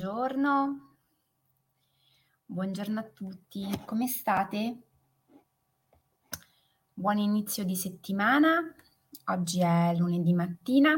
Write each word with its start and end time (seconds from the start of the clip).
Buongiorno. 0.00 0.94
Buongiorno 2.46 3.00
a 3.00 3.02
tutti, 3.02 3.68
come 3.84 4.06
state? 4.06 4.82
Buon 6.94 7.18
inizio 7.18 7.64
di 7.64 7.74
settimana. 7.74 8.62
Oggi 9.24 9.60
è 9.60 9.92
lunedì 9.96 10.32
mattina. 10.34 10.92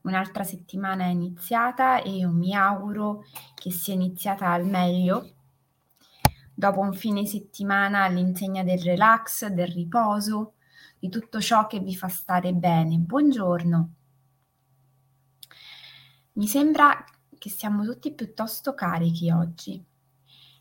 Un'altra 0.00 0.42
settimana 0.42 1.04
è 1.04 1.10
iniziata 1.10 2.02
e 2.02 2.16
io 2.16 2.30
mi 2.30 2.52
auguro 2.52 3.22
che 3.54 3.70
sia 3.70 3.94
iniziata 3.94 4.50
al 4.50 4.66
meglio. 4.66 5.34
Dopo 6.52 6.80
un 6.80 6.92
fine 6.92 7.26
settimana 7.26 8.02
all'insegna 8.02 8.64
del 8.64 8.80
relax, 8.80 9.46
del 9.46 9.68
riposo, 9.68 10.54
di 10.98 11.08
tutto 11.08 11.40
ciò 11.40 11.68
che 11.68 11.78
vi 11.78 11.94
fa 11.94 12.08
stare 12.08 12.52
bene. 12.52 12.96
Buongiorno. 12.96 13.90
Mi 16.32 16.46
sembra 16.48 17.04
che 17.40 17.48
siamo 17.48 17.84
tutti 17.84 18.12
piuttosto 18.12 18.74
carichi 18.74 19.30
oggi. 19.30 19.82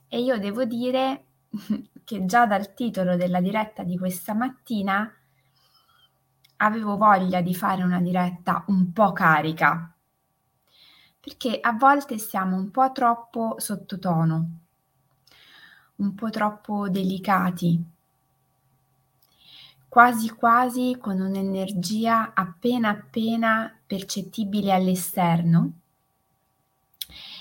E 0.08 0.22
io 0.22 0.40
devo 0.40 0.64
dire 0.64 1.26
che 2.06 2.26
già 2.26 2.46
dal 2.46 2.74
titolo 2.74 3.18
della 3.18 3.42
diretta 3.42 3.84
di 3.84 3.98
questa 3.98 4.34
mattina 4.34 5.14
avevo 6.56 6.96
voglia 6.96 7.42
di 7.42 7.54
fare 7.54 7.84
una 7.84 8.00
diretta 8.00 8.64
un 8.68 8.94
po' 8.94 9.12
carica, 9.12 9.94
perché 11.20 11.60
a 11.60 11.74
volte 11.74 12.18
siamo 12.18 12.56
un 12.56 12.72
po' 12.72 12.94
troppo 12.94 13.56
sottotono, 13.58 14.50
un 15.98 16.16
po' 16.16 16.30
troppo 16.30 16.88
delicati, 16.88 17.84
quasi 19.90 20.30
quasi 20.30 20.98
con 20.98 21.20
un'energia 21.20 22.34
appena 22.34 22.88
appena 22.88 23.78
percettibile 23.86 24.72
all'esterno 24.72 25.74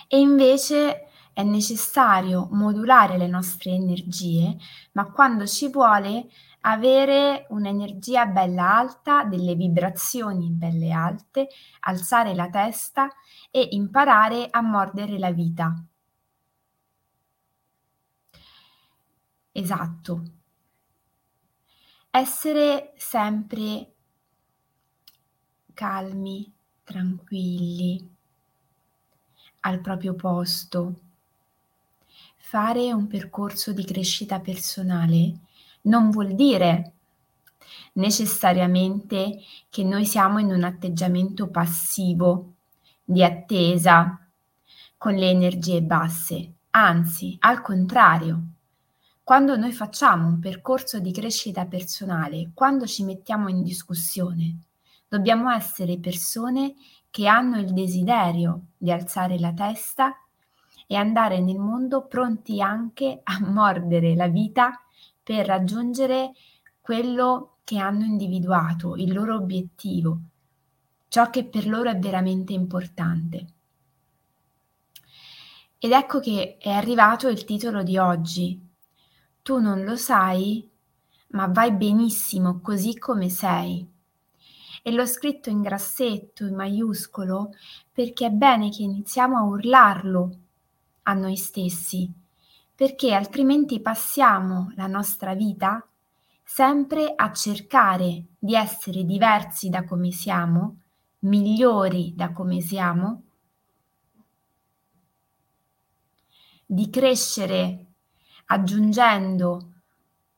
e 0.08 0.18
invece 0.18 1.08
è 1.32 1.42
necessario 1.44 2.48
modulare 2.50 3.16
le 3.16 3.28
nostre 3.28 3.70
energie, 3.70 4.56
ma 4.92 5.10
quando 5.10 5.46
ci 5.46 5.68
vuole 5.70 6.28
avere 6.62 7.46
un'energia 7.50 8.26
bella 8.26 8.76
alta, 8.76 9.24
delle 9.24 9.54
vibrazioni 9.54 10.50
belle 10.50 10.90
alte, 10.90 11.48
alzare 11.80 12.34
la 12.34 12.48
testa 12.50 13.08
e 13.50 13.68
imparare 13.72 14.48
a 14.50 14.60
mordere 14.60 15.18
la 15.18 15.30
vita. 15.30 15.72
Esatto, 19.52 20.22
essere 22.10 22.92
sempre 22.96 23.94
calmi, 25.74 26.52
tranquilli, 26.84 28.17
al 29.69 29.80
proprio 29.80 30.14
posto. 30.14 30.94
Fare 32.36 32.92
un 32.92 33.06
percorso 33.06 33.72
di 33.72 33.84
crescita 33.84 34.41
personale 34.41 35.41
non 35.83 36.10
vuol 36.10 36.34
dire 36.34 36.92
necessariamente 37.94 39.41
che 39.69 39.84
noi 39.84 40.06
siamo 40.06 40.38
in 40.38 40.50
un 40.50 40.64
atteggiamento 40.64 41.48
passivo, 41.48 42.55
di 43.05 43.22
attesa, 43.22 44.27
con 44.97 45.14
le 45.14 45.28
energie 45.28 45.82
basse. 45.82 46.53
Anzi, 46.70 47.36
al 47.41 47.60
contrario, 47.60 48.42
quando 49.22 49.56
noi 49.56 49.72
facciamo 49.72 50.28
un 50.28 50.38
percorso 50.38 50.98
di 50.98 51.12
crescita 51.12 51.66
personale, 51.66 52.50
quando 52.55 52.86
ci 52.86 53.05
mettiamo 53.05 53.48
in 53.48 53.62
discussione, 53.62 54.60
dobbiamo 55.06 55.50
essere 55.50 55.98
persone 55.98 56.75
che 57.18 57.26
hanno 57.26 57.58
il 57.58 57.72
desiderio 57.72 58.66
di 58.76 58.92
alzare 58.92 59.40
la 59.40 59.52
testa 59.52 60.16
e 60.86 60.94
andare 60.94 61.40
nel 61.40 61.58
mondo 61.58 62.06
pronti 62.06 62.62
anche 62.62 63.22
a 63.24 63.40
mordere 63.42 64.14
la 64.14 64.28
vita 64.28 64.80
per 65.20 65.44
raggiungere 65.44 66.30
quello 66.80 67.56
che 67.64 67.78
hanno 67.78 68.04
individuato, 68.04 68.94
il 68.94 69.12
loro 69.12 69.34
obiettivo, 69.34 70.16
ciò 71.08 71.28
che 71.28 71.42
per 71.42 71.66
loro 71.66 71.90
è 71.90 71.98
veramente 71.98 72.52
importante. 72.52 73.46
Ed 75.76 75.90
ecco 75.90 76.20
che 76.20 76.56
è 76.56 76.70
arrivato 76.70 77.26
il 77.26 77.44
titolo 77.44 77.82
di 77.82 77.98
oggi, 77.98 78.64
tu 79.42 79.58
non 79.58 79.82
lo 79.82 79.96
sai, 79.96 80.70
ma 81.30 81.48
vai 81.48 81.72
benissimo 81.72 82.60
così 82.60 82.96
come 82.96 83.28
sei. 83.28 83.97
E 84.88 84.91
l'ho 84.91 85.04
scritto 85.04 85.50
in 85.50 85.60
grassetto, 85.60 86.47
in 86.47 86.54
maiuscolo, 86.54 87.53
perché 87.93 88.25
è 88.25 88.31
bene 88.31 88.71
che 88.71 88.84
iniziamo 88.84 89.37
a 89.37 89.43
urlarlo 89.43 90.37
a 91.03 91.12
noi 91.12 91.37
stessi, 91.37 92.10
perché 92.75 93.12
altrimenti 93.12 93.81
passiamo 93.81 94.72
la 94.77 94.87
nostra 94.87 95.34
vita 95.34 95.87
sempre 96.43 97.12
a 97.15 97.31
cercare 97.34 98.28
di 98.38 98.54
essere 98.54 99.04
diversi 99.04 99.69
da 99.69 99.84
come 99.84 100.10
siamo, 100.10 100.77
migliori 101.19 102.15
da 102.16 102.32
come 102.32 102.62
siamo, 102.62 103.22
di 106.65 106.88
crescere 106.88 107.84
aggiungendo 108.47 109.72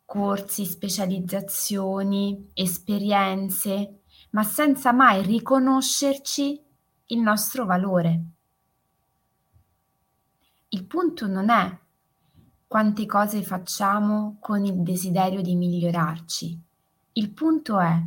corsi, 0.05 0.65
specializzazioni, 0.65 2.51
esperienze, 2.53 4.00
ma 4.31 4.43
senza 4.43 4.93
mai 4.93 5.23
riconoscerci 5.23 6.61
il 7.07 7.19
nostro 7.21 7.65
valore. 7.65 8.21
Il 10.69 10.85
punto 10.85 11.27
non 11.27 11.51
è 11.51 11.79
quante 12.67 13.07
cose 13.07 13.43
facciamo 13.43 14.37
con 14.39 14.65
il 14.65 14.83
desiderio 14.83 15.43
di 15.43 15.57
migliorarci. 15.57 16.59
Il 17.15 17.31
punto 17.31 17.81
è 17.81 18.01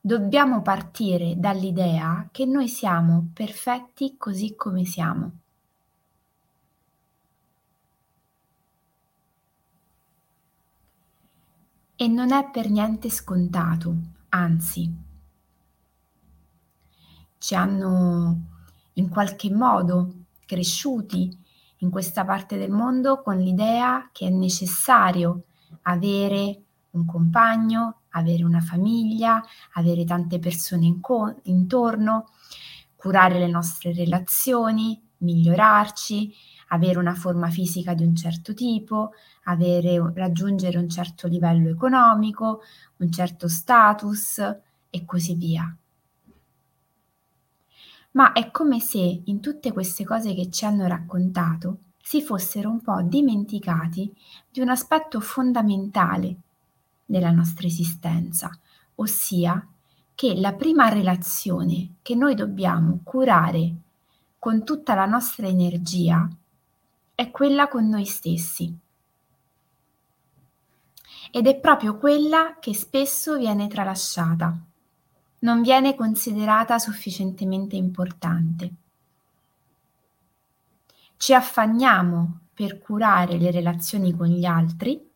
dobbiamo 0.00 0.62
partire 0.62 1.34
dall'idea 1.36 2.28
che 2.32 2.46
noi 2.46 2.68
siamo 2.68 3.28
perfetti 3.34 4.16
così 4.16 4.54
come 4.56 4.84
siamo. 4.84 5.32
e 12.00 12.08
non 12.08 12.32
è 12.32 12.48
per 12.50 12.70
niente 12.70 13.10
scontato, 13.10 13.94
anzi, 14.30 14.90
ci 17.40 17.54
hanno 17.54 18.48
in 18.94 19.08
qualche 19.08 19.50
modo 19.50 20.24
cresciuti 20.44 21.34
in 21.78 21.88
questa 21.88 22.22
parte 22.26 22.58
del 22.58 22.70
mondo 22.70 23.22
con 23.22 23.38
l'idea 23.38 24.10
che 24.12 24.26
è 24.26 24.30
necessario 24.30 25.44
avere 25.82 26.62
un 26.90 27.06
compagno, 27.06 28.00
avere 28.10 28.44
una 28.44 28.60
famiglia, 28.60 29.42
avere 29.72 30.04
tante 30.04 30.38
persone 30.38 30.84
in 30.84 31.00
co- 31.00 31.40
intorno, 31.44 32.26
curare 32.94 33.38
le 33.38 33.48
nostre 33.48 33.94
relazioni, 33.94 35.00
migliorarci, 35.18 36.34
avere 36.68 36.98
una 36.98 37.14
forma 37.14 37.48
fisica 37.48 37.94
di 37.94 38.04
un 38.04 38.14
certo 38.14 38.52
tipo, 38.52 39.12
avere, 39.44 40.12
raggiungere 40.14 40.76
un 40.76 40.90
certo 40.90 41.26
livello 41.26 41.70
economico, 41.70 42.60
un 42.98 43.10
certo 43.10 43.48
status 43.48 44.38
e 44.90 45.04
così 45.06 45.34
via. 45.36 45.74
Ma 48.12 48.32
è 48.32 48.50
come 48.50 48.80
se 48.80 49.22
in 49.24 49.40
tutte 49.40 49.72
queste 49.72 50.04
cose 50.04 50.34
che 50.34 50.50
ci 50.50 50.64
hanno 50.64 50.86
raccontato 50.86 51.78
si 52.02 52.22
fossero 52.22 52.70
un 52.70 52.80
po' 52.80 53.02
dimenticati 53.02 54.12
di 54.50 54.60
un 54.60 54.68
aspetto 54.68 55.20
fondamentale 55.20 56.36
della 57.04 57.30
nostra 57.30 57.66
esistenza, 57.66 58.50
ossia 58.96 59.64
che 60.14 60.34
la 60.34 60.52
prima 60.54 60.88
relazione 60.88 61.94
che 62.02 62.14
noi 62.14 62.34
dobbiamo 62.34 63.00
curare 63.04 63.74
con 64.38 64.64
tutta 64.64 64.94
la 64.94 65.06
nostra 65.06 65.46
energia 65.46 66.28
è 67.14 67.30
quella 67.30 67.68
con 67.68 67.88
noi 67.88 68.04
stessi. 68.06 68.76
Ed 71.30 71.46
è 71.46 71.56
proprio 71.56 71.96
quella 71.96 72.56
che 72.58 72.74
spesso 72.74 73.36
viene 73.36 73.68
tralasciata, 73.68 74.58
non 75.40 75.62
viene 75.62 75.94
considerata 75.94 76.78
sufficientemente 76.78 77.76
importante. 77.76 78.72
Ci 81.16 81.34
affanniamo 81.34 82.40
per 82.54 82.78
curare 82.78 83.38
le 83.38 83.50
relazioni 83.50 84.14
con 84.14 84.26
gli 84.26 84.44
altri 84.44 85.08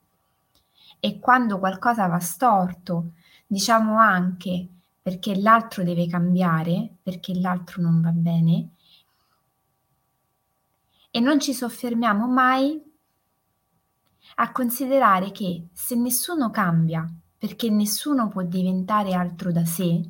e 1.00 1.18
quando 1.18 1.58
qualcosa 1.58 2.06
va 2.06 2.18
storto, 2.18 3.12
diciamo 3.46 3.98
anche 3.98 4.68
perché 5.02 5.38
l'altro 5.38 5.82
deve 5.82 6.06
cambiare, 6.06 6.96
perché 7.02 7.38
l'altro 7.38 7.82
non 7.82 8.00
va 8.00 8.10
bene, 8.10 8.68
e 11.10 11.20
non 11.20 11.38
ci 11.38 11.52
soffermiamo 11.52 12.26
mai 12.26 12.82
a 14.36 14.50
considerare 14.50 15.30
che 15.30 15.68
se 15.72 15.94
nessuno 15.94 16.50
cambia 16.50 17.06
perché 17.44 17.68
nessuno 17.68 18.28
può 18.28 18.40
diventare 18.40 19.12
altro 19.12 19.52
da 19.52 19.66
sé, 19.66 20.02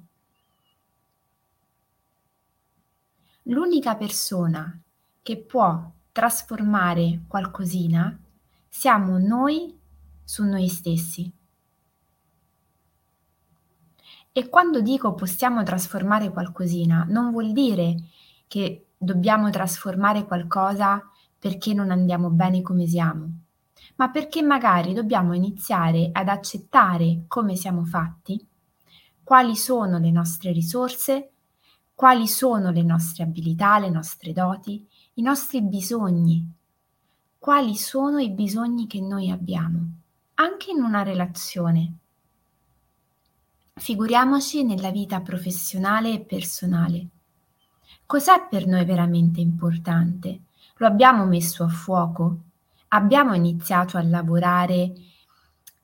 l'unica 3.43 3.97
persona 3.97 4.81
che 5.21 5.39
può 5.39 5.91
trasformare 6.13 7.23
qualcosina 7.27 8.17
siamo 8.69 9.19
noi 9.19 9.77
su 10.23 10.45
noi 10.45 10.69
stessi. 10.69 11.29
E 14.31 14.49
quando 14.49 14.81
dico 14.81 15.15
possiamo 15.15 15.65
trasformare 15.65 16.31
qualcosina, 16.31 17.05
non 17.09 17.33
vuol 17.33 17.51
dire 17.51 17.97
che 18.47 18.91
dobbiamo 18.97 19.51
trasformare 19.51 20.25
qualcosa 20.25 21.03
perché 21.37 21.75
non 21.75 21.91
andiamo 21.91 22.31
bene 22.31 22.63
come 22.63 22.87
siamo, 22.87 23.44
ma 23.97 24.11
perché 24.11 24.43
magari 24.43 24.93
dobbiamo 24.93 25.35
iniziare 25.35 26.11
ad 26.13 26.29
accettare 26.29 27.25
come 27.29 27.57
siamo 27.57 27.85
fatti, 27.85 28.45
quali 29.23 29.57
sono 29.57 29.99
le 29.99 30.11
nostre 30.11 30.53
risorse, 30.53 31.31
quali 31.95 32.27
sono 32.27 32.71
le 32.71 32.83
nostre 32.83 33.23
abilità, 33.25 33.79
le 33.79 33.89
nostre 33.89 34.33
doti, 34.33 34.87
i 35.15 35.23
nostri 35.23 35.63
bisogni, 35.63 36.47
quali 37.39 37.77
sono 37.77 38.19
i 38.19 38.31
bisogni 38.31 38.87
che 38.87 39.01
noi 39.01 39.31
abbiamo, 39.31 39.81
anche 40.35 40.71
in 40.71 40.83
una 40.83 41.03
relazione. 41.03 41.93
Figuriamoci 43.75 44.65
nella 44.65 44.91
vita 44.91 45.21
professionale 45.21 46.13
e 46.13 46.21
personale. 46.21 47.09
Cos'è 48.07 48.47
per 48.49 48.67
noi 48.67 48.85
veramente 48.85 49.41
importante? 49.41 50.41
Lo 50.77 50.87
abbiamo 50.87 51.25
messo 51.27 51.65
a 51.65 51.69
fuoco? 51.69 52.39
Abbiamo 52.95 53.35
iniziato 53.35 53.97
a 53.97 54.03
lavorare 54.05 54.93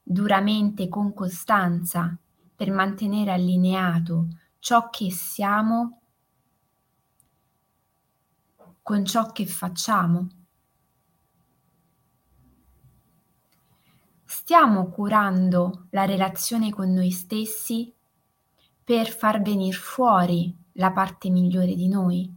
duramente 0.01 0.89
con 0.89 1.13
costanza 1.13 2.17
per 2.55 2.71
mantenere 2.71 3.33
allineato 3.33 4.29
ciò 4.61 4.91
che 4.91 5.11
siamo 5.11 6.03
con 8.83 9.05
ciò 9.05 9.33
che 9.33 9.45
facciamo? 9.47 10.29
stiamo 14.25 14.89
curando 14.89 15.87
la 15.91 16.05
relazione 16.05 16.71
con 16.71 16.93
noi 16.93 17.11
stessi 17.11 17.93
per 18.83 19.09
far 19.09 19.43
venire 19.43 19.77
fuori 19.77 20.57
la 20.73 20.93
parte 20.93 21.31
migliore 21.31 21.75
di 21.75 21.89
noi? 21.89 22.33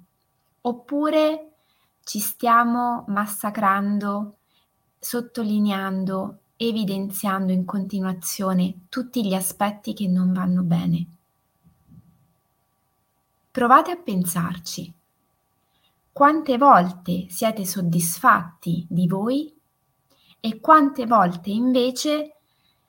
Oppure 0.61 1.53
ci 2.03 2.19
stiamo 2.19 3.03
massacrando, 3.07 4.37
sottolineando, 5.03 6.39
evidenziando 6.55 7.51
in 7.51 7.65
continuazione 7.65 8.85
tutti 8.87 9.25
gli 9.25 9.33
aspetti 9.33 9.93
che 9.93 10.07
non 10.07 10.31
vanno 10.31 10.63
bene? 10.63 11.07
Provate 13.51 13.91
a 13.91 13.97
pensarci. 13.97 14.91
Quante 16.11 16.57
volte 16.57 17.25
siete 17.27 17.65
soddisfatti 17.65 18.85
di 18.89 19.05
voi 19.05 19.53
e 20.39 20.59
quante 20.61 21.05
volte 21.05 21.49
invece 21.49 22.37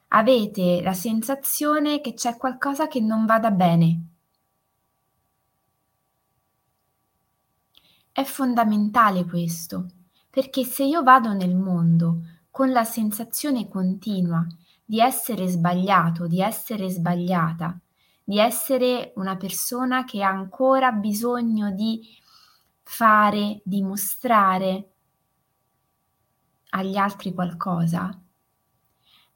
avete 0.09 0.83
la 0.83 0.95
sensazione 0.95 2.01
che 2.01 2.15
c'è 2.15 2.37
qualcosa 2.37 2.87
che 2.87 3.01
non 3.01 3.27
vada 3.27 3.51
bene. 3.51 4.03
È 8.13 8.23
fondamentale 8.23 9.25
questo, 9.25 9.89
perché 10.35 10.65
se 10.65 10.83
io 10.83 11.05
vado 11.05 11.33
nel 11.33 11.55
mondo 11.55 12.23
con 12.51 12.73
la 12.73 12.83
sensazione 12.83 13.69
continua 13.69 14.45
di 14.85 14.99
essere 14.99 15.47
sbagliato, 15.47 16.27
di 16.27 16.41
essere 16.41 16.91
sbagliata, 16.91 17.79
di 18.25 18.41
essere 18.41 19.13
una 19.15 19.37
persona 19.37 20.03
che 20.03 20.25
ha 20.25 20.29
ancora 20.31 20.91
bisogno 20.91 21.71
di 21.71 22.05
fare, 22.83 23.61
dimostrare, 23.63 24.89
agli 26.71 26.97
altri 26.97 27.33
qualcosa, 27.33 28.21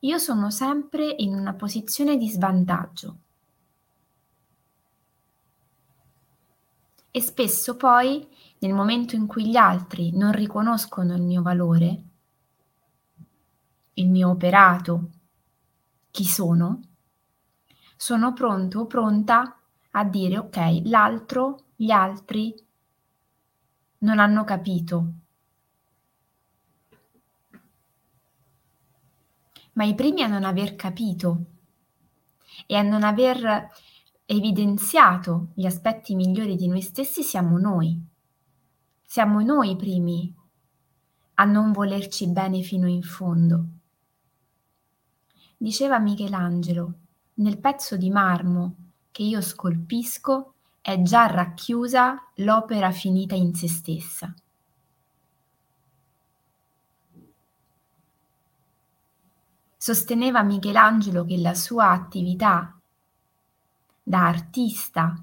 io 0.01 0.19
sono 0.19 0.51
sempre 0.51 1.15
in 1.19 1.33
una 1.33 1.55
posizione 1.55 2.17
di 2.17 2.29
svantaggio. 2.29 3.19
E 7.13 7.21
spesso 7.21 7.77
poi, 7.77 8.27
nel 8.61 8.73
momento 8.73 9.15
in 9.15 9.27
cui 9.27 9.49
gli 9.49 9.57
altri 9.57 10.11
non 10.17 10.33
riconoscono 10.33 11.15
il 11.15 11.23
mio 11.23 11.43
valore, 11.43 12.03
il 13.95 14.09
mio 14.09 14.31
operato, 14.31 15.11
chi 16.11 16.25
sono, 16.25 16.81
sono 17.97 18.33
pronto 18.33 18.81
o 18.81 18.87
pronta 18.87 19.61
a 19.91 20.05
dire 20.05 20.39
ok, 20.39 20.83
l'altro, 20.85 21.65
gli 21.77 21.91
altri 21.91 22.55
non 23.99 24.19
hanno 24.19 24.45
capito 24.45 25.13
ma 29.79 29.85
i 29.85 29.95
primi 29.95 30.23
a 30.23 30.27
non 30.27 30.45
aver 30.45 30.75
capito 30.75 31.45
e 32.67 32.75
a 32.75 32.83
non 32.83 33.05
aver 33.05 33.71
evidenziato 34.27 35.51
gli 35.55 35.65
aspetti 35.67 36.17
migliori 36.17 36.57
di 36.57 36.67
noi 36.67 36.83
stessi 36.83 37.23
siamo 37.23 37.59
noi. 37.59 37.97
Siamo 39.11 39.41
noi 39.41 39.71
i 39.71 39.77
primi 39.77 40.35
a 41.37 41.45
non 41.47 41.73
volerci 41.73 42.29
bene 42.29 42.61
fino 42.61 42.87
in 42.87 43.01
fondo. 43.01 43.65
Diceva 45.57 45.99
Michelangelo, 45.99 46.93
nel 47.37 47.57
pezzo 47.57 47.97
di 47.97 48.11
marmo 48.11 48.75
che 49.11 49.23
io 49.23 49.41
scolpisco 49.41 50.53
è 50.83 51.01
già 51.01 51.25
racchiusa 51.25 52.33
l'opera 52.35 52.91
finita 52.91 53.35
in 53.35 53.55
se 53.55 53.67
stessa. 53.67 54.35
Sosteneva 59.79 60.43
Michelangelo 60.43 61.25
che 61.25 61.39
la 61.39 61.55
sua 61.55 61.93
attività 61.93 62.79
da 64.03 64.27
artista, 64.27 65.19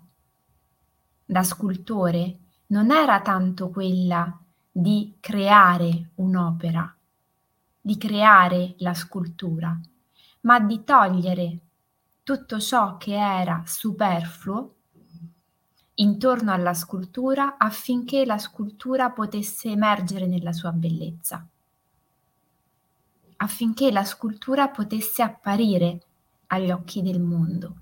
da 1.24 1.44
scultore, 1.44 2.40
non 2.68 2.92
era 2.92 3.22
tanto 3.22 3.70
quella 3.70 4.38
di 4.72 5.16
creare 5.20 6.10
un'opera, 6.16 6.94
di 7.80 7.98
creare 7.98 8.76
la 8.80 8.94
scultura, 8.94 9.80
ma 10.42 10.60
di 10.60 10.84
togliere 10.84 11.60
tutto 12.24 12.60
ciò 12.60 12.98
che 12.98 13.16
era 13.16 13.64
superfluo 13.66 14.74
intorno 15.96 16.52
alla 16.52 16.74
scultura 16.74 17.58
affinché 17.58 18.26
la 18.26 18.38
scultura 18.38 19.12
potesse 19.12 19.70
emergere 19.70 20.26
nella 20.28 20.52
sua 20.52 20.72
bellezza 20.72 21.48
affinché 23.38 23.92
la 23.92 24.04
scultura 24.04 24.70
potesse 24.70 25.22
apparire 25.22 26.02
agli 26.48 26.72
occhi 26.72 27.02
del 27.02 27.20
mondo. 27.20 27.76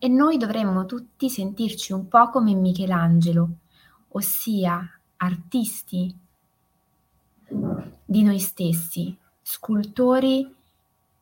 E 0.00 0.06
noi 0.06 0.36
dovremmo 0.36 0.86
tutti 0.86 1.28
sentirci 1.28 1.92
un 1.92 2.06
po' 2.06 2.30
come 2.30 2.54
Michelangelo, 2.54 3.48
ossia 4.10 4.88
artisti 5.16 6.14
di 8.04 8.22
noi 8.22 8.38
stessi, 8.38 9.16
scultori 9.42 10.54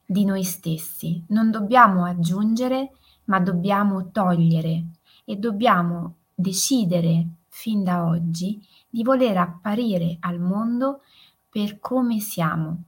di 0.05 0.25
noi 0.27 0.45
stessi. 0.45 1.25
Non 1.29 1.51
dobbiamo 1.51 2.05
aggiungere, 2.05 2.93
ma 3.25 3.41
dobbiamo 3.41 4.11
togliere 4.11 4.85
e 5.25 5.37
dobbiamo 5.37 6.17
decidere 6.35 7.27
fin 7.49 7.83
da 7.83 8.05
oggi 8.05 8.63
di 8.91 9.03
voler 9.03 9.39
apparire 9.39 10.19
al 10.21 10.39
mondo 10.39 11.01
per 11.49 11.81
come 11.81 12.21
siamo, 12.21 12.83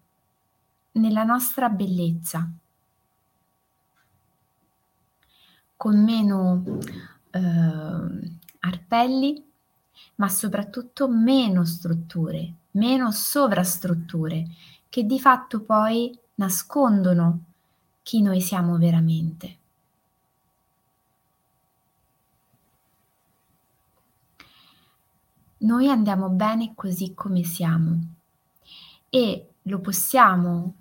nella 0.92 1.24
nostra 1.24 1.70
bellezza, 1.70 2.46
con 5.78 6.02
meno 6.02 6.64
eh, 7.30 7.40
arpelli, 8.58 9.44
ma 10.16 10.28
soprattutto 10.28 11.08
meno 11.08 11.64
strutture, 11.64 12.52
meno 12.72 13.12
sovrastrutture, 13.12 14.44
che 14.88 15.04
di 15.04 15.20
fatto 15.20 15.60
poi 15.60 16.18
nascondono 16.34 17.44
chi 18.02 18.22
noi 18.22 18.40
siamo 18.40 18.76
veramente. 18.76 19.56
Noi 25.58 25.88
andiamo 25.88 26.28
bene 26.28 26.72
così 26.74 27.14
come 27.14 27.44
siamo 27.44 28.00
e 29.10 29.48
lo 29.62 29.78
possiamo 29.78 30.74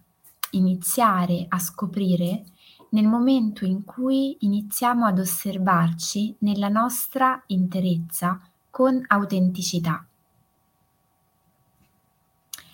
iniziare 0.52 1.46
a 1.50 1.60
scoprire 1.60 2.46
nel 2.90 3.08
momento 3.08 3.66
in 3.66 3.84
cui 3.84 4.38
iniziamo 4.42 5.06
ad 5.06 5.20
osservarci 5.20 6.36
nella 6.40 6.70
nostra 6.70 7.42
interezza 7.48 8.40
con 8.70 9.04
autenticità. 9.08 10.06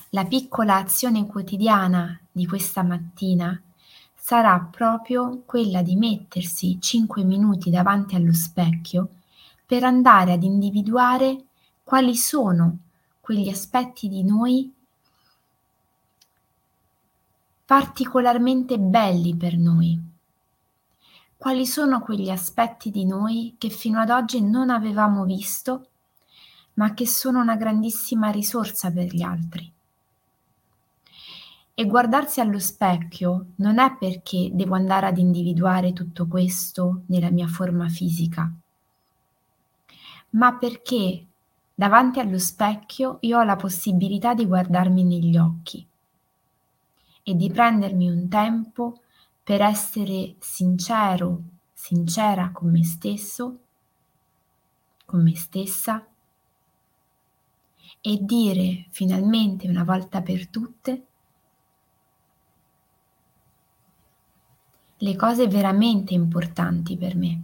La 0.09 0.25
piccola 0.25 0.75
azione 0.75 1.25
quotidiana 1.25 2.19
di 2.31 2.45
questa 2.45 2.83
mattina 2.83 3.59
sarà 4.13 4.59
proprio 4.59 5.41
quella 5.45 5.81
di 5.81 5.95
mettersi 5.95 6.77
5 6.79 7.23
minuti 7.23 7.69
davanti 7.69 8.15
allo 8.15 8.33
specchio 8.33 9.09
per 9.65 9.83
andare 9.83 10.33
ad 10.33 10.43
individuare 10.43 11.45
quali 11.83 12.15
sono 12.15 12.77
quegli 13.19 13.49
aspetti 13.49 14.07
di 14.07 14.23
noi 14.23 14.71
particolarmente 17.65 18.77
belli 18.77 19.35
per 19.35 19.57
noi. 19.57 19.97
Quali 21.37 21.65
sono 21.65 22.01
quegli 22.01 22.29
aspetti 22.29 22.89
di 22.89 23.05
noi 23.05 23.55
che 23.57 23.69
fino 23.69 23.99
ad 23.99 24.09
oggi 24.09 24.41
non 24.41 24.69
avevamo 24.69 25.23
visto, 25.23 25.87
ma 26.75 26.93
che 26.93 27.07
sono 27.07 27.39
una 27.39 27.55
grandissima 27.55 28.29
risorsa 28.31 28.91
per 28.91 29.13
gli 29.13 29.21
altri? 29.21 29.71
E 31.75 31.85
guardarsi 31.85 32.41
allo 32.41 32.59
specchio 32.59 33.47
non 33.55 33.79
è 33.79 33.95
perché 33.97 34.49
devo 34.51 34.75
andare 34.75 35.07
ad 35.07 35.17
individuare 35.17 35.93
tutto 35.93 36.27
questo 36.27 37.03
nella 37.07 37.31
mia 37.31 37.47
forma 37.47 37.87
fisica, 37.87 38.51
ma 40.31 40.53
perché 40.55 41.25
davanti 41.73 42.19
allo 42.19 42.39
specchio 42.39 43.17
io 43.21 43.39
ho 43.39 43.43
la 43.43 43.55
possibilità 43.55 44.33
di 44.33 44.45
guardarmi 44.45 45.03
negli 45.03 45.37
occhi 45.37 45.87
e 47.23 47.35
di 47.35 47.49
prendermi 47.49 48.09
un 48.09 48.27
tempo 48.27 49.01
per 49.41 49.61
essere 49.61 50.35
sincero, 50.39 51.41
sincera 51.73 52.51
con 52.51 52.69
me 52.69 52.83
stesso, 52.83 53.59
con 55.05 55.23
me 55.23 55.35
stessa 55.35 56.05
e 58.01 58.17
dire 58.21 58.87
finalmente 58.89 59.67
una 59.67 59.83
volta 59.83 60.21
per 60.21 60.47
tutte 60.47 61.05
le 64.97 65.15
cose 65.15 65.47
veramente 65.47 66.13
importanti 66.13 66.97
per 66.97 67.15
me. 67.15 67.43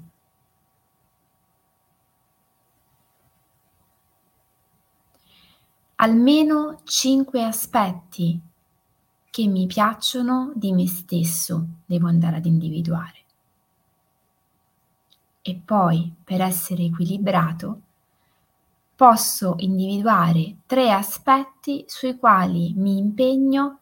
Almeno 5.95 6.79
cinque 6.85 7.43
aspetti 7.43 8.48
che 9.29 9.47
mi 9.47 9.67
piacciono 9.67 10.51
di 10.55 10.71
me 10.73 10.87
stesso 10.87 11.65
devo 11.85 12.07
andare 12.07 12.37
ad 12.37 12.45
individuare. 12.45 13.17
E 15.41 15.55
poi, 15.63 16.13
per 16.23 16.41
essere 16.41 16.83
equilibrato, 16.83 17.81
posso 18.95 19.55
individuare 19.59 20.57
tre 20.65 20.91
aspetti 20.91 21.85
sui 21.87 22.17
quali 22.17 22.73
mi 22.75 22.97
impegno 22.97 23.79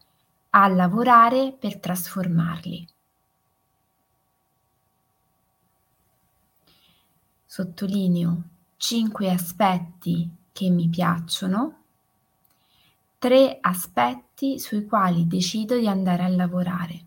a 0.51 0.68
lavorare 0.68 1.56
per 1.58 1.80
trasformarli. 1.80 2.88
Sottolineo 7.46 8.44
cinque 8.77 9.32
aspetti 9.32 10.30
che 10.51 10.70
mi 10.70 10.88
piacciono 10.88 11.82
tre 13.27 13.57
aspetti 13.60 14.57
sui 14.57 14.86
quali 14.86 15.27
decido 15.27 15.77
di 15.77 15.86
andare 15.86 16.24
a 16.24 16.29
lavorare. 16.29 17.05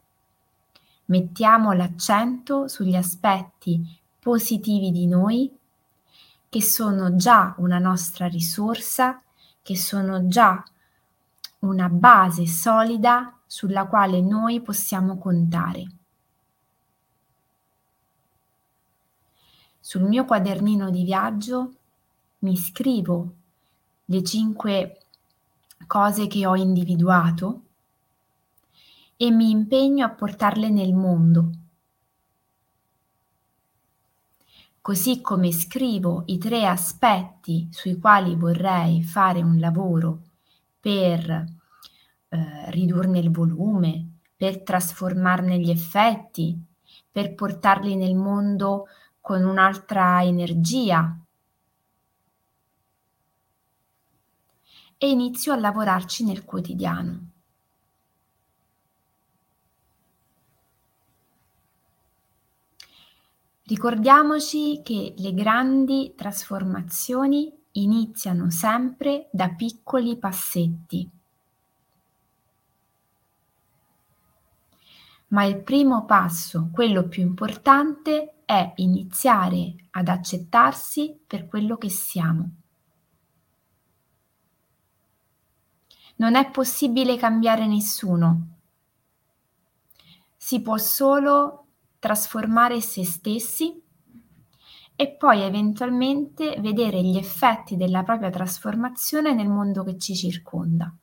Mettiamo 1.07 1.73
l'accento 1.73 2.69
sugli 2.69 2.95
aspetti 2.95 3.99
positivi 4.19 4.91
di 4.91 5.07
noi 5.07 5.51
che 6.47 6.63
sono 6.63 7.17
già 7.17 7.55
una 7.57 7.79
nostra 7.79 8.27
risorsa, 8.27 9.23
che 9.63 9.79
sono 9.79 10.29
già 10.29 10.63
una 11.61 11.89
base 11.89 12.47
solida 12.47 13.35
sulla 13.47 13.87
quale 13.87 14.21
noi 14.21 14.61
possiamo 14.61 15.17
contare. 15.17 15.87
Sul 19.81 20.03
mio 20.03 20.27
quadernino 20.27 20.91
di 20.91 21.03
viaggio 21.03 21.73
mi 22.41 22.59
scrivo 22.59 23.33
le 24.05 24.23
cinque 24.23 25.00
cose 25.87 26.27
che 26.27 26.47
ho 26.47 26.57
individuato 26.57 27.63
e 29.17 29.31
mi 29.31 29.51
impegno 29.51 30.07
a 30.07 30.11
portarle 30.11 30.71
nel 30.71 30.95
mondo. 30.95 31.51
Così 34.81 35.21
come 35.21 35.53
scrivo 35.53 36.23
i 36.27 36.39
tre 36.39 36.67
aspetti 36.67 37.69
sui 37.71 37.99
quali 37.99 38.35
vorrei 38.35 39.03
fare 39.03 39.43
un 39.43 39.59
lavoro 39.59 40.23
per 40.81 41.29
eh, 41.29 42.71
ridurne 42.71 43.19
il 43.19 43.31
volume, 43.31 44.21
per 44.35 44.63
trasformarne 44.63 45.59
gli 45.59 45.69
effetti, 45.69 46.59
per 47.11 47.35
portarli 47.35 47.95
nel 47.95 48.15
mondo 48.15 48.87
con 49.21 49.45
un'altra 49.45 50.25
energia, 50.25 51.15
e 55.03 55.09
inizio 55.09 55.55
a 55.55 55.57
lavorarci 55.59 56.25
nel 56.25 56.45
quotidiano. 56.45 57.29
Ricordiamoci 63.63 64.83
che 64.85 65.15
le 65.17 65.33
grandi 65.33 66.13
trasformazioni 66.15 67.51
iniziano 67.73 68.51
sempre 68.51 69.31
da 69.33 69.49
piccoli 69.49 70.19
passetti. 70.19 71.09
Ma 75.29 75.45
il 75.45 75.63
primo 75.63 76.05
passo, 76.05 76.69
quello 76.71 77.09
più 77.09 77.23
importante, 77.23 78.43
è 78.45 78.73
iniziare 78.77 79.77
ad 79.93 80.09
accettarsi 80.09 81.19
per 81.27 81.47
quello 81.49 81.79
che 81.79 81.89
siamo. 81.89 82.60
Non 86.21 86.35
è 86.35 86.51
possibile 86.51 87.17
cambiare 87.17 87.67
nessuno. 87.67 88.49
Si 90.37 90.61
può 90.61 90.77
solo 90.77 91.67
trasformare 91.99 92.83
se 92.83 93.07
stessi 93.07 93.83
e 94.97 95.11
poi 95.13 95.41
eventualmente 95.41 96.61
vedere 96.61 97.03
gli 97.03 97.17
effetti 97.17 97.79
della 97.79 98.03
propria 98.03 98.29
trasformazione 98.29 99.33
nel 99.33 99.49
mondo 99.49 99.83
che 99.83 99.97
ci 99.97 100.15
circonda. 100.15 100.95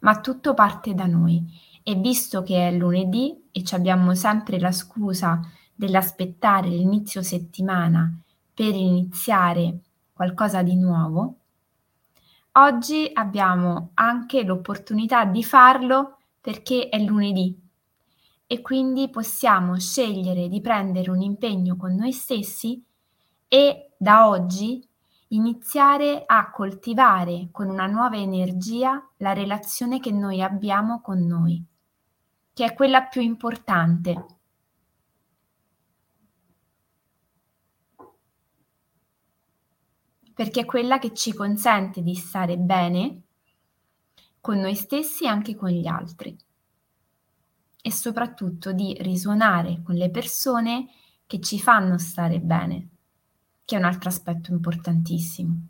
Ma 0.00 0.20
tutto 0.20 0.52
parte 0.52 0.94
da 0.94 1.06
noi 1.06 1.44
e 1.84 1.94
visto 1.94 2.42
che 2.42 2.68
è 2.68 2.72
lunedì 2.72 3.50
e 3.52 3.62
abbiamo 3.70 4.16
sempre 4.16 4.58
la 4.58 4.72
scusa 4.72 5.40
dell'aspettare 5.72 6.70
l'inizio 6.70 7.22
settimana 7.22 8.12
per 8.52 8.74
iniziare 8.74 9.78
qualcosa 10.12 10.64
di 10.64 10.74
nuovo, 10.74 11.36
Oggi 12.54 13.08
abbiamo 13.12 13.90
anche 13.94 14.42
l'opportunità 14.42 15.24
di 15.24 15.44
farlo 15.44 16.18
perché 16.40 16.88
è 16.88 16.98
lunedì 16.98 17.56
e 18.44 18.60
quindi 18.60 19.08
possiamo 19.08 19.78
scegliere 19.78 20.48
di 20.48 20.60
prendere 20.60 21.10
un 21.10 21.20
impegno 21.20 21.76
con 21.76 21.94
noi 21.94 22.10
stessi 22.10 22.82
e 23.46 23.92
da 23.96 24.26
oggi 24.26 24.84
iniziare 25.28 26.24
a 26.26 26.50
coltivare 26.50 27.50
con 27.52 27.68
una 27.68 27.86
nuova 27.86 28.16
energia 28.16 29.00
la 29.18 29.32
relazione 29.32 30.00
che 30.00 30.10
noi 30.10 30.42
abbiamo 30.42 31.00
con 31.00 31.24
noi, 31.24 31.64
che 32.52 32.64
è 32.64 32.74
quella 32.74 33.02
più 33.02 33.20
importante. 33.20 34.39
Perché 40.40 40.60
è 40.60 40.64
quella 40.64 40.98
che 40.98 41.12
ci 41.12 41.34
consente 41.34 42.00
di 42.00 42.14
stare 42.14 42.56
bene 42.56 43.24
con 44.40 44.56
noi 44.58 44.74
stessi 44.74 45.24
e 45.24 45.28
anche 45.28 45.54
con 45.54 45.68
gli 45.68 45.86
altri 45.86 46.34
e 47.82 47.92
soprattutto 47.92 48.72
di 48.72 48.96
risuonare 49.00 49.82
con 49.84 49.96
le 49.96 50.08
persone 50.08 50.88
che 51.26 51.40
ci 51.40 51.60
fanno 51.60 51.98
stare 51.98 52.40
bene, 52.40 52.88
che 53.66 53.76
è 53.76 53.78
un 53.78 53.84
altro 53.84 54.08
aspetto 54.08 54.50
importantissimo. 54.50 55.60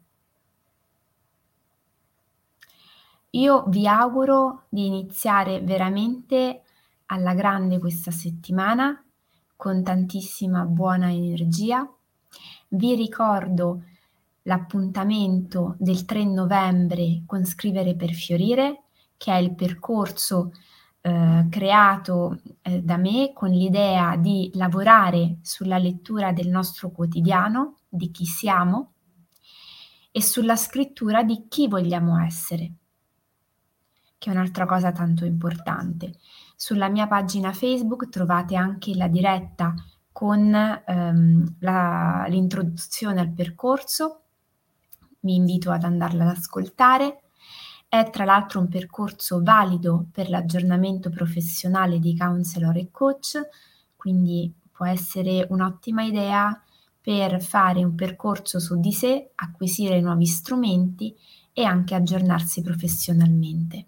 Io 3.31 3.65
vi 3.67 3.89
auguro 3.89 4.67
di 4.69 4.87
iniziare 4.87 5.61
veramente 5.63 6.63
alla 7.07 7.35
grande 7.35 7.81
questa 7.81 8.13
settimana 8.13 9.05
con 9.57 9.83
tantissima 9.83 10.63
buona 10.63 11.11
energia. 11.11 11.93
Vi 12.69 12.95
ricordo 12.95 13.83
l'appuntamento 14.43 15.77
del 15.79 16.05
3 16.05 16.25
novembre 16.25 17.23
con 17.27 17.45
Scrivere 17.45 17.95
per 17.95 18.13
Fiorire, 18.13 18.85
che 19.17 19.33
è 19.33 19.37
il 19.37 19.55
percorso 19.55 20.53
eh, 21.03 21.47
creato 21.49 22.41
eh, 22.63 22.83
da 22.83 22.97
me 22.97 23.33
con 23.33 23.51
l'idea 23.51 24.17
di 24.17 24.51
lavorare 24.55 25.39
sulla 25.43 25.79
lettura 25.79 26.33
del 26.33 26.49
nostro 26.49 26.91
quotidiano, 26.91 27.79
di 27.89 28.11
chi 28.11 28.25
siamo, 28.25 28.93
e 30.13 30.23
sulla 30.23 30.57
scrittura 30.57 31.23
di 31.23 31.47
chi 31.49 31.69
vogliamo 31.69 32.19
essere, 32.23 32.73
che 34.19 34.29
è 34.29 34.33
un'altra 34.33 34.67
cosa 34.67 34.93
tanto 34.93 35.25
importante. 35.25 36.15
Sulla 36.57 36.89
mia 36.89 37.07
pagina 37.07 37.53
Facebook 37.53 38.09
trovate 38.09 38.57
anche 38.57 38.95
la 38.95 39.09
diretta 39.09 39.75
con 40.13 40.53
ehm, 40.55 41.57
la, 41.61 42.27
l'introduzione 42.29 43.21
al 43.21 43.33
percorso. 43.33 44.25
Vi 45.21 45.35
invito 45.35 45.71
ad 45.71 45.85
andarla 45.85 46.25
ad 46.25 46.37
ascoltare. 46.37 47.23
È 47.89 48.09
tra 48.11 48.25
l'altro 48.25 48.61
un 48.61 48.69
percorso 48.69 49.43
valido 49.43 50.07
per 50.13 50.31
l'aggiornamento 50.31 51.11
professionale 51.11 51.99
di 51.99 52.17
counselor 52.17 52.77
e 52.77 52.91
coach, 52.91 53.41
quindi 53.97 54.53
può 54.71 54.87
essere 54.87 55.47
un'ottima 55.51 56.05
idea 56.05 56.63
per 57.01 57.43
fare 57.43 57.85
un 57.85 57.95
percorso 57.95 58.61
su 58.61 58.79
di 58.79 58.93
sé, 58.93 59.31
acquisire 59.35 60.01
nuovi 60.01 60.27
strumenti 60.27 61.15
e 61.53 61.65
anche 61.65 61.95
aggiornarsi 61.95 62.63
professionalmente. 62.63 63.85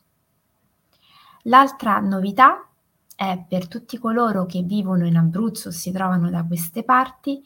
L'altra 1.44 1.98
novità 1.98 2.68
è 3.14 3.44
per 3.48 3.68
tutti 3.68 3.98
coloro 3.98 4.46
che 4.46 4.62
vivono 4.62 5.06
in 5.06 5.16
Abruzzo 5.16 5.68
o 5.68 5.72
si 5.72 5.92
trovano 5.92 6.30
da 6.30 6.44
queste 6.44 6.82
parti, 6.82 7.42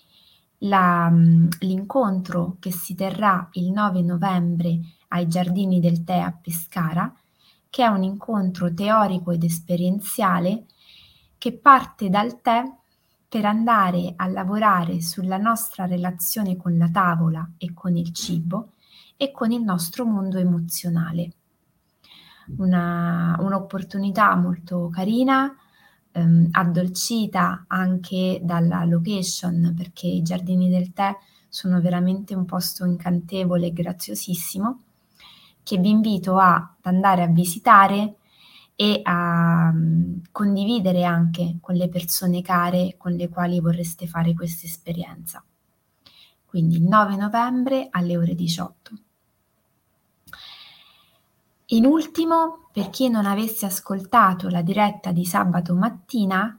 la, 0.58 1.12
l'incontro 1.60 2.56
che 2.58 2.72
si 2.72 2.94
terrà 2.94 3.48
il 3.52 3.70
9 3.70 4.02
novembre 4.02 4.78
ai 5.08 5.28
Giardini 5.28 5.80
del 5.80 6.04
Tè 6.04 6.18
a 6.18 6.32
Pescara, 6.32 7.12
che 7.68 7.84
è 7.84 7.86
un 7.86 8.02
incontro 8.02 8.72
teorico 8.72 9.32
ed 9.32 9.44
esperienziale 9.44 10.66
che 11.38 11.52
parte 11.52 12.08
dal 12.08 12.40
tè 12.40 12.64
per 13.28 13.44
andare 13.44 14.14
a 14.16 14.26
lavorare 14.28 15.02
sulla 15.02 15.36
nostra 15.36 15.84
relazione 15.84 16.56
con 16.56 16.78
la 16.78 16.88
tavola 16.88 17.48
e 17.58 17.74
con 17.74 17.96
il 17.96 18.12
cibo 18.12 18.72
e 19.16 19.30
con 19.30 19.50
il 19.50 19.62
nostro 19.62 20.04
mondo 20.04 20.38
emozionale. 20.38 21.32
Una, 22.58 23.36
un'opportunità 23.40 24.34
molto 24.36 24.88
carina, 24.88 25.54
ehm, 26.16 26.48
addolcita 26.50 27.64
anche 27.68 28.40
dalla 28.42 28.84
location 28.84 29.74
perché 29.76 30.06
i 30.06 30.22
giardini 30.22 30.68
del 30.68 30.92
tè 30.92 31.14
sono 31.48 31.80
veramente 31.80 32.34
un 32.34 32.44
posto 32.44 32.84
incantevole 32.84 33.66
e 33.66 33.72
graziosissimo 33.72 34.82
che 35.62 35.78
vi 35.78 35.90
invito 35.90 36.38
ad 36.38 36.62
andare 36.82 37.22
a 37.22 37.26
visitare 37.26 38.16
e 38.76 39.00
a 39.02 39.70
um, 39.72 40.20
condividere 40.30 41.02
anche 41.04 41.56
con 41.60 41.74
le 41.74 41.88
persone 41.88 42.42
care 42.42 42.94
con 42.98 43.12
le 43.12 43.28
quali 43.28 43.58
vorreste 43.58 44.06
fare 44.06 44.34
questa 44.34 44.66
esperienza. 44.66 45.42
Quindi 46.44 46.76
il 46.76 46.82
9 46.82 47.16
novembre 47.16 47.88
alle 47.90 48.16
ore 48.16 48.34
18. 48.34 48.98
In 51.70 51.84
ultimo, 51.84 52.68
per 52.72 52.90
chi 52.90 53.08
non 53.08 53.26
avesse 53.26 53.66
ascoltato 53.66 54.48
la 54.48 54.62
diretta 54.62 55.10
di 55.10 55.24
sabato 55.24 55.74
mattina, 55.74 56.56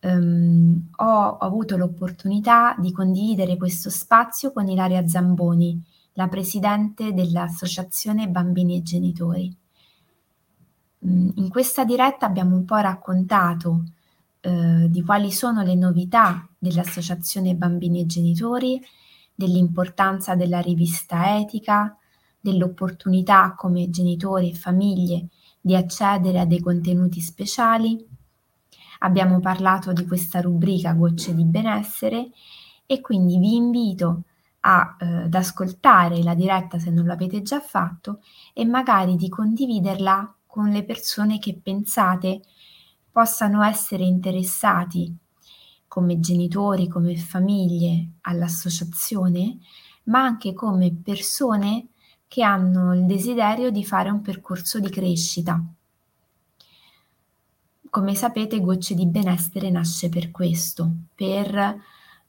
ehm, 0.00 0.90
ho, 0.96 1.04
ho 1.04 1.38
avuto 1.38 1.76
l'opportunità 1.76 2.74
di 2.78 2.90
condividere 2.90 3.58
questo 3.58 3.90
spazio 3.90 4.50
con 4.52 4.68
Ilaria 4.68 5.06
Zamboni, 5.06 5.82
la 6.14 6.28
presidente 6.28 7.12
dell'Associazione 7.12 8.28
Bambini 8.28 8.76
e 8.76 8.82
Genitori. 8.82 9.54
Mm, 11.06 11.30
in 11.34 11.48
questa 11.50 11.84
diretta 11.84 12.24
abbiamo 12.24 12.56
un 12.56 12.64
po' 12.64 12.76
raccontato 12.76 13.84
eh, 14.40 14.86
di 14.88 15.02
quali 15.02 15.30
sono 15.32 15.62
le 15.62 15.74
novità 15.74 16.48
dell'Associazione 16.58 17.54
Bambini 17.54 18.00
e 18.00 18.06
Genitori, 18.06 18.80
dell'importanza 19.34 20.34
della 20.34 20.60
rivista 20.60 21.36
etica, 21.38 21.98
dell'opportunità 22.44 23.54
come 23.56 23.88
genitori 23.88 24.50
e 24.50 24.54
famiglie 24.54 25.28
di 25.58 25.74
accedere 25.74 26.40
a 26.40 26.44
dei 26.44 26.60
contenuti 26.60 27.22
speciali. 27.22 28.06
Abbiamo 28.98 29.40
parlato 29.40 29.94
di 29.94 30.06
questa 30.06 30.42
rubrica 30.42 30.92
Gocce 30.92 31.34
di 31.34 31.44
benessere 31.44 32.28
e 32.84 33.00
quindi 33.00 33.38
vi 33.38 33.54
invito 33.54 34.24
a, 34.60 34.94
eh, 35.00 35.06
ad 35.24 35.34
ascoltare 35.34 36.22
la 36.22 36.34
diretta 36.34 36.78
se 36.78 36.90
non 36.90 37.06
l'avete 37.06 37.40
già 37.40 37.60
fatto 37.60 38.20
e 38.52 38.66
magari 38.66 39.16
di 39.16 39.30
condividerla 39.30 40.34
con 40.46 40.68
le 40.68 40.84
persone 40.84 41.38
che 41.38 41.58
pensate 41.62 42.42
possano 43.10 43.62
essere 43.62 44.04
interessati 44.04 45.16
come 45.88 46.20
genitori, 46.20 46.88
come 46.88 47.16
famiglie 47.16 48.16
all'associazione, 48.22 49.60
ma 50.04 50.22
anche 50.22 50.52
come 50.52 50.92
persone 50.92 51.88
che 52.34 52.42
hanno 52.42 52.92
il 52.96 53.04
desiderio 53.04 53.70
di 53.70 53.84
fare 53.84 54.10
un 54.10 54.20
percorso 54.20 54.80
di 54.80 54.90
crescita. 54.90 55.64
Come 57.88 58.14
sapete, 58.16 58.60
Gocce 58.60 58.96
di 58.96 59.06
Benessere 59.06 59.70
nasce 59.70 60.08
per 60.08 60.32
questo, 60.32 60.90
per 61.14 61.80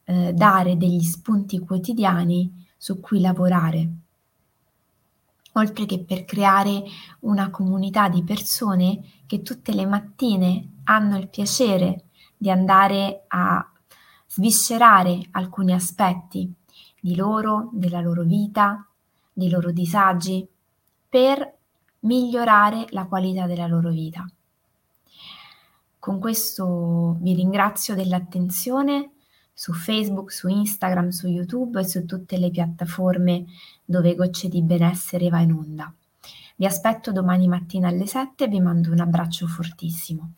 eh, 0.03 0.31
dare 0.31 0.77
degli 0.77 1.01
spunti 1.01 1.57
quotidiani 1.57 2.67
su 2.77 2.99
cui 2.99 3.19
lavorare, 3.19 3.89
oltre 5.53 5.87
che 5.87 5.97
per 5.97 6.23
creare 6.23 6.83
una 7.21 7.49
comunità 7.49 8.07
di 8.07 8.23
persone 8.23 9.01
che 9.25 9.41
tutte 9.41 9.73
le 9.73 9.87
mattine 9.87 10.81
hanno 10.83 11.17
il 11.17 11.29
piacere 11.29 12.09
di 12.37 12.51
andare 12.51 13.23
a 13.29 13.71
sviscerare 14.27 15.29
alcuni 15.31 15.73
aspetti 15.73 16.53
di 17.01 17.15
loro, 17.15 17.71
della 17.73 18.01
loro 18.01 18.21
vita, 18.21 18.87
dei 19.35 19.49
loro 19.49 19.71
disagi, 19.71 20.47
per 21.09 21.53
migliorare 21.99 22.85
la 22.89 23.05
qualità 23.05 23.45
della 23.45 23.67
loro 23.67 23.89
vita. 23.89 24.25
Con 25.99 26.19
questo 26.19 27.17
vi 27.19 27.33
ringrazio 27.33 27.95
dell'attenzione 27.95 29.11
su 29.53 29.73
Facebook, 29.73 30.31
su 30.31 30.47
Instagram, 30.47 31.09
su 31.09 31.27
YouTube 31.27 31.79
e 31.79 31.85
su 31.85 32.05
tutte 32.05 32.37
le 32.37 32.51
piattaforme 32.51 33.45
dove 33.83 34.15
Gocce 34.15 34.47
di 34.47 34.61
Benessere 34.61 35.29
va 35.29 35.39
in 35.39 35.51
onda. 35.51 35.93
Vi 36.57 36.65
aspetto 36.65 37.11
domani 37.11 37.47
mattina 37.47 37.87
alle 37.87 38.05
7 38.05 38.45
e 38.45 38.47
vi 38.47 38.61
mando 38.61 38.91
un 38.91 38.99
abbraccio 38.99 39.47
fortissimo. 39.47 40.33